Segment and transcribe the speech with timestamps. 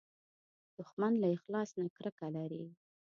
[0.77, 2.63] دښمن له اخلاص نه کرکه لري